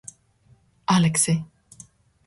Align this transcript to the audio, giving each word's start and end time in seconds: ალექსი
ალექსი 0.95 1.37